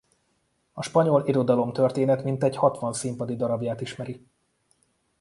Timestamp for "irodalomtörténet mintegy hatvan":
1.27-2.93